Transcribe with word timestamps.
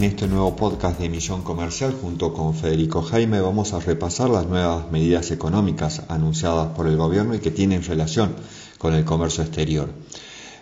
en 0.00 0.04
este 0.04 0.28
nuevo 0.28 0.56
podcast 0.56 0.98
de 0.98 1.10
Millón 1.10 1.42
Comercial 1.42 1.94
junto 2.00 2.32
con 2.32 2.54
Federico 2.54 3.02
Jaime 3.02 3.38
vamos 3.42 3.74
a 3.74 3.80
repasar 3.80 4.30
las 4.30 4.46
nuevas 4.46 4.90
medidas 4.90 5.30
económicas 5.30 6.04
anunciadas 6.08 6.68
por 6.68 6.86
el 6.86 6.96
gobierno 6.96 7.34
y 7.34 7.38
que 7.38 7.50
tienen 7.50 7.84
relación 7.84 8.34
con 8.78 8.94
el 8.94 9.04
comercio 9.04 9.44
exterior. 9.44 9.90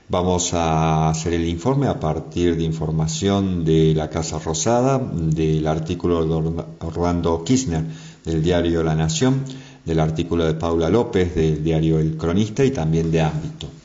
Vamos 0.09 0.55
a 0.55 1.11
hacer 1.11 1.35
el 1.35 1.49
informe 1.49 1.87
a 1.87 2.01
partir 2.01 2.57
de 2.57 2.65
información 2.65 3.65
de 3.65 3.95
la 3.95 4.11
Casa 4.11 4.41
Rosada, 4.41 4.99
del 4.99 5.69
artículo 5.69 6.27
de 6.27 6.65
Orlando 6.81 7.45
Kirchner 7.45 7.85
del 8.25 8.43
diario 8.43 8.83
La 8.83 8.97
Nación, 8.97 9.45
del 9.85 10.01
artículo 10.01 10.47
de 10.47 10.55
Paula 10.55 10.91
López 10.91 11.37
del 11.37 11.63
diario 11.63 12.01
El 12.01 12.17
Cronista 12.17 12.65
y 12.65 12.73
también 12.73 13.13
de 13.13 13.21
Ámbito. 13.21 13.78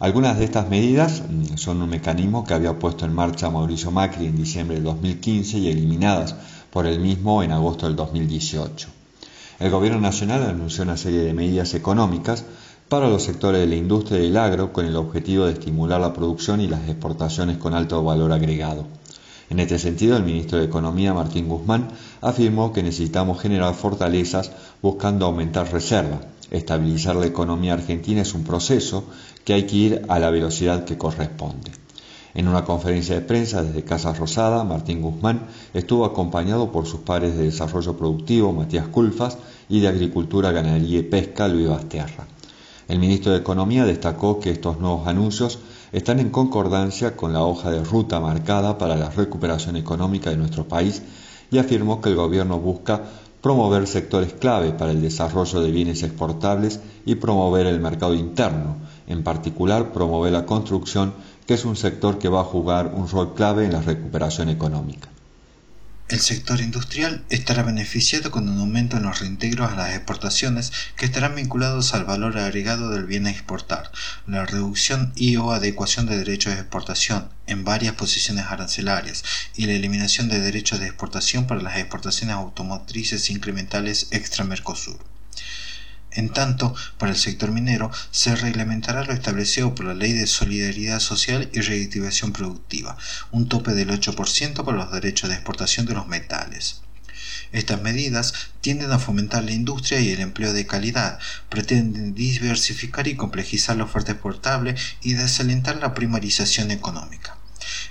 Algunas 0.00 0.38
de 0.38 0.44
estas 0.44 0.68
medidas 0.68 1.22
mm, 1.28 1.56
son 1.56 1.82
un 1.82 1.90
mecanismo 1.90 2.44
que 2.44 2.54
había 2.54 2.78
puesto 2.78 3.04
en 3.04 3.12
marcha 3.12 3.50
Mauricio 3.50 3.90
Macri 3.90 4.26
en 4.26 4.36
diciembre 4.36 4.76
del 4.76 4.84
2015 4.84 5.58
y 5.58 5.68
eliminadas 5.68 6.36
por 6.70 6.86
el 6.86 7.00
mismo 7.00 7.42
en 7.42 7.50
agosto 7.50 7.86
del 7.86 7.96
2018. 7.96 8.88
El 9.58 9.70
Gobierno 9.70 10.00
Nacional 10.00 10.44
anunció 10.44 10.84
una 10.84 10.96
serie 10.96 11.22
de 11.22 11.34
medidas 11.34 11.74
económicas 11.74 12.44
para 12.88 13.08
los 13.08 13.24
sectores 13.24 13.60
de 13.60 13.66
la 13.66 13.74
industria 13.74 14.20
y 14.20 14.22
del 14.22 14.36
agro 14.36 14.72
con 14.72 14.86
el 14.86 14.94
objetivo 14.94 15.46
de 15.46 15.54
estimular 15.54 16.00
la 16.00 16.12
producción 16.12 16.60
y 16.60 16.68
las 16.68 16.88
exportaciones 16.88 17.58
con 17.58 17.74
alto 17.74 18.04
valor 18.04 18.30
agregado. 18.32 18.86
En 19.50 19.60
este 19.60 19.78
sentido, 19.78 20.16
el 20.16 20.24
ministro 20.24 20.58
de 20.58 20.64
Economía, 20.64 21.14
Martín 21.14 21.48
Guzmán, 21.48 21.88
afirmó 22.20 22.72
que 22.72 22.82
necesitamos 22.82 23.40
generar 23.40 23.74
fortalezas 23.74 24.50
buscando 24.82 25.26
aumentar 25.26 25.72
reservas, 25.72 26.20
Estabilizar 26.50 27.14
la 27.14 27.26
economía 27.26 27.74
argentina 27.74 28.22
es 28.22 28.32
un 28.32 28.42
proceso 28.42 29.04
que 29.44 29.52
hay 29.52 29.64
que 29.64 29.76
ir 29.76 30.02
a 30.08 30.18
la 30.18 30.30
velocidad 30.30 30.84
que 30.84 30.96
corresponde. 30.96 31.70
En 32.34 32.48
una 32.48 32.64
conferencia 32.64 33.14
de 33.14 33.20
prensa 33.20 33.62
desde 33.62 33.84
Casa 33.84 34.14
Rosada, 34.14 34.64
Martín 34.64 35.02
Guzmán 35.02 35.46
estuvo 35.74 36.06
acompañado 36.06 36.72
por 36.72 36.86
sus 36.86 37.00
pares 37.00 37.36
de 37.36 37.44
Desarrollo 37.44 37.98
Productivo, 37.98 38.52
Matías 38.52 38.88
Culfas, 38.88 39.36
y 39.68 39.80
de 39.80 39.88
Agricultura, 39.88 40.50
Ganadería 40.50 41.00
y 41.00 41.02
Pesca, 41.02 41.48
Luis 41.48 41.68
Basterra. 41.68 42.26
El 42.86 42.98
ministro 42.98 43.32
de 43.32 43.38
Economía 43.38 43.84
destacó 43.84 44.40
que 44.40 44.50
estos 44.50 44.78
nuevos 44.80 45.06
anuncios 45.06 45.58
están 45.92 46.20
en 46.20 46.30
concordancia 46.30 47.16
con 47.16 47.32
la 47.32 47.42
hoja 47.42 47.70
de 47.70 47.82
ruta 47.84 48.20
marcada 48.20 48.78
para 48.78 48.96
la 48.96 49.10
recuperación 49.10 49.76
económica 49.76 50.30
de 50.30 50.36
nuestro 50.36 50.68
país 50.68 51.02
y 51.50 51.58
afirmó 51.58 52.00
que 52.00 52.10
el 52.10 52.16
gobierno 52.16 52.58
busca 52.58 53.02
promover 53.40 53.86
sectores 53.86 54.32
clave 54.34 54.72
para 54.72 54.90
el 54.90 55.00
desarrollo 55.00 55.60
de 55.60 55.70
bienes 55.70 56.02
exportables 56.02 56.80
y 57.06 57.14
promover 57.14 57.66
el 57.66 57.80
mercado 57.80 58.14
interno, 58.14 58.76
en 59.06 59.22
particular 59.22 59.92
promover 59.92 60.32
la 60.32 60.46
construcción, 60.46 61.14
que 61.46 61.54
es 61.54 61.64
un 61.64 61.76
sector 61.76 62.18
que 62.18 62.28
va 62.28 62.40
a 62.40 62.44
jugar 62.44 62.92
un 62.94 63.08
rol 63.08 63.34
clave 63.34 63.64
en 63.64 63.72
la 63.72 63.80
recuperación 63.80 64.48
económica. 64.48 65.08
El 66.08 66.20
sector 66.20 66.62
industrial 66.62 67.22
estará 67.28 67.62
beneficiado 67.62 68.30
con 68.30 68.48
un 68.48 68.58
aumento 68.60 68.96
en 68.96 69.02
los 69.02 69.20
reintegros 69.20 69.70
a 69.70 69.76
las 69.76 69.94
exportaciones 69.94 70.72
que 70.96 71.04
estarán 71.04 71.34
vinculados 71.34 71.92
al 71.92 72.06
valor 72.06 72.38
agregado 72.38 72.88
del 72.88 73.04
bien 73.04 73.26
a 73.26 73.30
exportar, 73.30 73.92
la 74.26 74.46
reducción 74.46 75.12
y 75.16 75.36
o 75.36 75.52
adecuación 75.52 76.06
de 76.06 76.16
derechos 76.16 76.54
de 76.54 76.60
exportación 76.60 77.28
en 77.46 77.62
varias 77.62 77.94
posiciones 77.94 78.46
arancelarias 78.46 79.22
y 79.54 79.66
la 79.66 79.74
eliminación 79.74 80.30
de 80.30 80.40
derechos 80.40 80.80
de 80.80 80.86
exportación 80.86 81.46
para 81.46 81.60
las 81.60 81.76
exportaciones 81.76 82.36
automotrices 82.36 83.28
incrementales 83.28 84.08
extra-Mercosur. 84.10 85.17
En 86.10 86.30
tanto, 86.30 86.74
para 86.96 87.12
el 87.12 87.18
sector 87.18 87.52
minero 87.52 87.90
se 88.10 88.34
reglamentará 88.34 89.04
lo 89.04 89.12
establecido 89.12 89.74
por 89.74 89.86
la 89.86 89.94
Ley 89.94 90.12
de 90.12 90.26
Solidaridad 90.26 91.00
Social 91.00 91.50
y 91.52 91.60
Reactivación 91.60 92.32
Productiva, 92.32 92.96
un 93.30 93.48
tope 93.48 93.72
del 93.72 93.90
8% 93.90 94.64
para 94.64 94.76
los 94.76 94.90
derechos 94.90 95.28
de 95.28 95.36
exportación 95.36 95.86
de 95.86 95.94
los 95.94 96.06
metales. 96.06 96.80
Estas 97.52 97.80
medidas 97.80 98.34
tienden 98.60 98.92
a 98.92 98.98
fomentar 98.98 99.44
la 99.44 99.52
industria 99.52 100.00
y 100.00 100.10
el 100.10 100.20
empleo 100.20 100.52
de 100.52 100.66
calidad, 100.66 101.18
pretenden 101.48 102.14
diversificar 102.14 103.08
y 103.08 103.16
complejizar 103.16 103.76
la 103.76 103.84
oferta 103.84 104.12
exportable 104.12 104.74
y 105.02 105.14
desalentar 105.14 105.76
la 105.76 105.94
primarización 105.94 106.70
económica. 106.70 107.38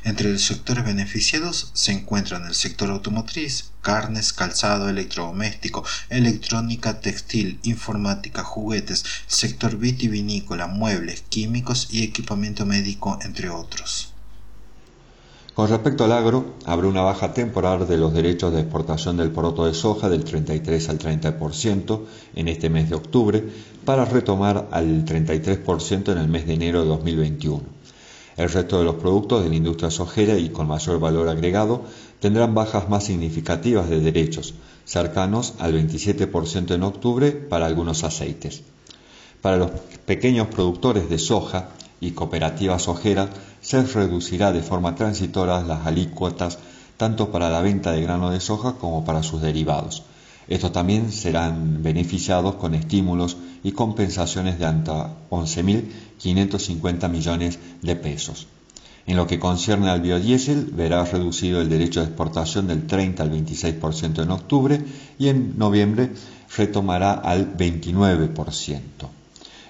Entre 0.07 0.31
los 0.31 0.43
sectores 0.43 0.85
beneficiados 0.85 1.69
se 1.73 1.91
encuentran 1.91 2.45
el 2.45 2.53
sector 2.53 2.89
automotriz, 2.91 3.71
carnes, 3.81 4.31
calzado, 4.31 4.87
electrodoméstico, 4.87 5.83
electrónica, 6.09 7.01
textil, 7.01 7.59
informática, 7.63 8.41
juguetes, 8.41 9.03
sector 9.27 9.75
vitivinícola, 9.75 10.67
muebles, 10.67 11.25
químicos 11.27 11.89
y 11.91 12.03
equipamiento 12.03 12.65
médico, 12.65 13.19
entre 13.21 13.49
otros. 13.49 14.13
Con 15.53 15.67
respecto 15.67 16.05
al 16.05 16.13
agro, 16.13 16.55
habrá 16.65 16.87
una 16.87 17.01
baja 17.01 17.33
temporal 17.33 17.85
de 17.85 17.97
los 17.97 18.13
derechos 18.13 18.53
de 18.53 18.61
exportación 18.61 19.17
del 19.17 19.31
poroto 19.31 19.65
de 19.65 19.73
soja 19.73 20.07
del 20.07 20.23
33 20.23 20.87
al 20.87 20.99
30% 20.99 22.05
en 22.33 22.47
este 22.47 22.69
mes 22.69 22.89
de 22.89 22.95
octubre 22.95 23.43
para 23.83 24.05
retomar 24.05 24.69
al 24.71 25.03
33% 25.03 26.13
en 26.13 26.17
el 26.17 26.29
mes 26.29 26.47
de 26.47 26.53
enero 26.53 26.83
de 26.83 26.87
2021. 26.87 27.76
El 28.37 28.49
resto 28.49 28.77
de 28.77 28.85
los 28.85 28.95
productos 28.95 29.43
de 29.43 29.49
la 29.49 29.55
industria 29.55 29.89
sojera 29.89 30.37
y 30.37 30.49
con 30.49 30.67
mayor 30.67 30.99
valor 30.99 31.27
agregado 31.27 31.81
tendrán 32.19 32.53
bajas 32.53 32.87
más 32.87 33.05
significativas 33.05 33.89
de 33.89 33.99
derechos, 33.99 34.53
cercanos 34.85 35.55
al 35.57 35.73
27% 35.73 36.75
en 36.75 36.83
octubre 36.83 37.31
para 37.31 37.65
algunos 37.65 38.03
aceites. 38.03 38.61
Para 39.41 39.57
los 39.57 39.71
pequeños 40.05 40.47
productores 40.47 41.09
de 41.09 41.17
soja 41.17 41.69
y 41.99 42.11
cooperativas 42.11 42.83
sojeras 42.83 43.29
se 43.61 43.81
reducirá 43.83 44.51
de 44.51 44.61
forma 44.61 44.93
transitoria 44.93 45.61
las 45.61 45.87
alícuotas 45.87 46.59
tanto 46.95 47.31
para 47.31 47.49
la 47.49 47.61
venta 47.61 47.91
de 47.91 48.01
grano 48.01 48.29
de 48.29 48.39
soja 48.39 48.73
como 48.73 49.03
para 49.03 49.23
sus 49.23 49.41
derivados. 49.41 50.03
Estos 50.47 50.71
también 50.71 51.11
serán 51.11 51.83
beneficiados 51.83 52.55
con 52.55 52.73
estímulos 52.73 53.37
y 53.63 53.73
compensaciones 53.73 54.57
de 54.59 54.65
hasta 54.65 55.15
11.550 55.29 57.09
millones 57.09 57.59
de 57.81 57.95
pesos. 57.95 58.47
En 59.07 59.15
lo 59.15 59.25
que 59.25 59.39
concierne 59.39 59.89
al 59.89 60.01
biodiesel, 60.01 60.65
verá 60.73 61.03
reducido 61.05 61.61
el 61.61 61.69
derecho 61.69 62.01
de 62.01 62.07
exportación 62.07 62.67
del 62.67 62.87
30 62.87 63.23
al 63.23 63.31
26% 63.31 64.23
en 64.23 64.31
octubre 64.31 64.85
y 65.17 65.29
en 65.29 65.57
noviembre 65.57 66.11
retomará 66.55 67.13
al 67.13 67.57
29%. 67.57 68.79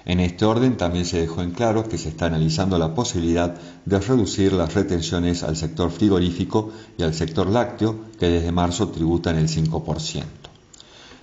En 0.06 0.20
este 0.20 0.44
orden 0.44 0.76
también 0.76 1.04
se 1.04 1.20
dejó 1.20 1.42
en 1.42 1.50
claro 1.50 1.88
que 1.88 1.98
se 1.98 2.08
está 2.08 2.26
analizando 2.26 2.78
la 2.78 2.94
posibilidad 2.94 3.54
de 3.84 4.00
reducir 4.00 4.52
las 4.54 4.74
retenciones 4.74 5.42
al 5.42 5.56
sector 5.56 5.90
frigorífico 5.90 6.72
y 6.96 7.02
al 7.02 7.14
sector 7.14 7.46
lácteo, 7.48 8.06
que 8.18 8.28
desde 8.28 8.50
marzo 8.50 8.88
tributan 8.88 9.36
el 9.36 9.48
5%. 9.48 10.47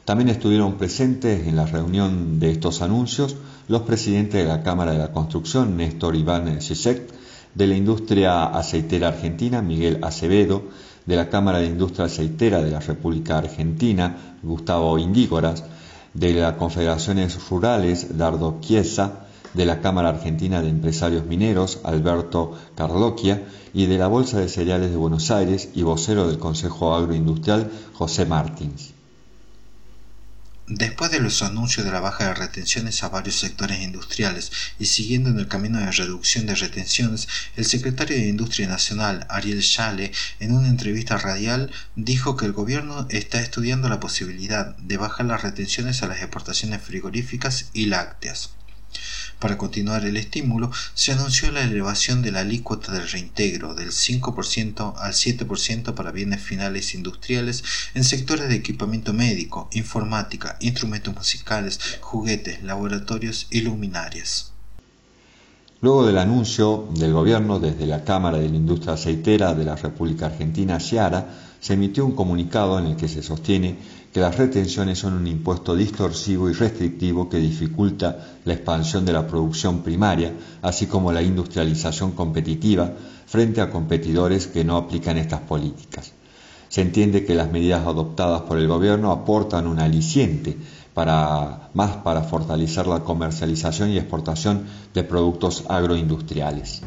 También 0.06 0.30
estuvieron 0.30 0.76
presentes 0.76 1.48
en 1.48 1.56
la 1.56 1.66
reunión 1.66 2.40
de 2.40 2.52
estos 2.52 2.84
anuncios 2.84 3.36
los 3.68 3.82
presidentes 3.82 4.44
de 4.44 4.48
la 4.48 4.62
Cámara 4.62 4.92
de 4.92 5.00
la 5.00 5.12
Construcción, 5.12 5.78
Néstor 5.78 6.16
Iván 6.16 6.62
Sisek, 6.62 7.10
de 7.56 7.66
la 7.66 7.76
industria 7.76 8.46
aceitera 8.46 9.08
argentina, 9.08 9.64
Miguel 9.64 9.98
Acevedo, 10.04 10.62
de 11.08 11.16
la 11.16 11.30
Cámara 11.30 11.58
de 11.58 11.66
Industria 11.66 12.06
Aceitera 12.06 12.62
de 12.62 12.70
la 12.70 12.82
República 12.82 13.40
Argentina, 13.40 14.38
Gustavo 14.44 15.00
Indígoras, 15.00 15.64
de 16.14 16.34
las 16.34 16.54
Confederaciones 16.54 17.50
Rurales, 17.50 18.16
Dardo 18.16 18.60
Chiesa, 18.62 19.26
de 19.56 19.66
la 19.66 19.82
Cámara 19.82 20.10
Argentina 20.10 20.62
de 20.62 20.70
Empresarios 20.70 21.26
Mineros, 21.26 21.80
Alberto 21.84 22.54
Carloquia, 22.76 23.44
y 23.74 23.88
de 23.88 23.98
la 23.98 24.08
Bolsa 24.08 24.40
de 24.40 24.50
Cereales 24.50 24.92
de 24.92 24.98
Buenos 24.98 25.32
Aires 25.32 25.70
y 25.74 25.82
vocero 25.82 26.28
del 26.28 26.38
Consejo 26.38 26.94
Agroindustrial, 26.94 27.72
José 27.94 28.28
Martins. 28.28 28.94
Después 30.68 31.12
de 31.12 31.20
los 31.20 31.44
anuncios 31.44 31.86
de 31.86 31.92
la 31.92 32.00
baja 32.00 32.26
de 32.26 32.34
retenciones 32.34 33.04
a 33.04 33.10
varios 33.10 33.36
sectores 33.36 33.82
industriales 33.82 34.52
y 34.80 34.88
siguiendo 34.88 35.30
en 35.30 35.38
el 35.38 35.48
camino 35.48 35.78
de 35.78 35.92
reducción 35.92 36.48
de 36.48 36.56
retenciones, 36.56 37.28
el 37.56 37.66
secretario 37.66 38.18
de 38.18 38.28
Industria 38.28 38.68
Nacional, 38.68 39.28
Ariel 39.30 39.62
Schale, 39.62 40.12
en 40.40 40.54
una 40.54 40.68
entrevista 40.68 41.20
radial, 41.20 41.72
dijo 41.96 42.36
que 42.36 42.48
el 42.48 42.54
gobierno 42.54 43.06
está 43.12 43.42
estudiando 43.42 43.90
la 43.90 44.00
posibilidad 44.00 44.76
de 44.78 44.98
bajar 44.98 45.28
las 45.28 45.44
retenciones 45.44 46.02
a 46.02 46.08
las 46.08 46.18
exportaciones 46.18 46.82
frigoríficas 46.82 47.70
y 47.74 47.86
lácteas. 47.86 48.50
Para 49.40 49.58
continuar 49.58 50.06
el 50.06 50.18
estímulo, 50.18 50.72
se 50.94 51.12
anunció 51.12 51.52
la 51.52 51.62
elevación 51.62 52.22
de 52.22 52.32
la 52.32 52.40
alícuota 52.40 52.92
del 52.92 53.10
reintegro 53.10 53.76
del 53.76 53.92
5% 53.92 54.94
al 54.98 55.14
7% 55.14 55.94
para 55.94 56.12
bienes 56.12 56.42
finales 56.42 56.94
industriales 56.96 57.64
en 57.94 58.04
sectores 58.04 58.48
de 58.48 58.56
equipamiento 58.56 59.14
médico, 59.14 59.70
informática, 59.74 60.58
instrumentos 60.62 61.14
musicales, 61.14 61.80
juguetes, 62.00 62.64
laboratorios 62.64 63.48
y 63.52 63.62
luminarias. 63.62 64.54
Luego 65.82 66.06
del 66.08 66.18
anuncio 66.18 66.88
del 66.96 67.14
gobierno 67.14 67.60
desde 67.60 67.86
la 67.86 68.04
Cámara 68.04 68.38
de 68.38 68.50
la 68.50 68.56
Industria 68.56 68.94
Aceitera 68.94 69.54
de 69.54 69.66
la 69.66 69.76
República 69.76 70.28
Argentina, 70.28 70.80
Ciara, 70.80 71.45
se 71.60 71.74
emitió 71.74 72.06
un 72.06 72.14
comunicado 72.14 72.78
en 72.80 72.88
el 72.88 72.96
que 72.96 73.08
se 73.08 73.24
sostiene 73.24 73.78
que 74.14 74.22
las 74.22 74.38
retenciones 74.38 75.00
son 75.00 75.14
un 75.14 75.28
impuesto 75.28 75.76
distorsivo 75.76 76.50
y 76.50 76.54
restrictivo 76.54 77.28
que 77.28 77.38
dificulta 77.38 78.38
la 78.46 78.54
expansión 78.54 79.04
de 79.06 79.12
la 79.12 79.28
producción 79.28 79.84
primaria, 79.84 80.34
así 80.62 80.86
como 80.86 81.12
la 81.12 81.22
industrialización 81.22 82.12
competitiva 82.12 82.94
frente 83.26 83.60
a 83.60 83.70
competidores 83.70 84.48
que 84.48 84.64
no 84.64 84.78
aplican 84.78 85.18
estas 85.18 85.42
políticas. 85.42 86.14
Se 86.70 86.82
entiende 86.82 87.26
que 87.26 87.36
las 87.36 87.52
medidas 87.52 87.86
adoptadas 87.86 88.44
por 88.44 88.58
el 88.58 88.68
gobierno 88.68 89.12
aportan 89.12 89.68
un 89.68 89.80
aliciente 89.80 90.58
para, 90.94 91.70
más 91.74 91.98
para 91.98 92.24
fortalecer 92.24 92.88
la 92.88 93.02
comercialización 93.02 93.90
y 93.90 93.98
exportación 93.98 94.66
de 94.94 95.04
productos 95.04 95.66
agroindustriales. 95.68 96.82